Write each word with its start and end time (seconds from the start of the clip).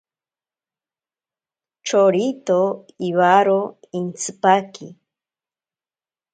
Chorito 1.87 2.61
iwaro 3.07 3.61
intsipaki. 3.99 4.87